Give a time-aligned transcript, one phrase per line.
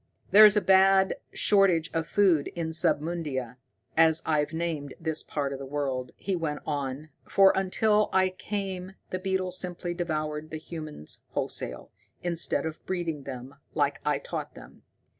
[0.31, 3.57] "There's a bad shortage of food in Submundia,
[3.95, 8.95] as I've named this part of the world," he went on, "for until I came
[9.11, 11.91] the beetles simply devoured the humans wholesale,
[12.23, 14.81] instead of breeding them, like I taught them.